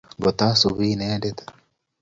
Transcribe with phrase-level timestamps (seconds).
[0.19, 1.39] Ngot asubi lnendet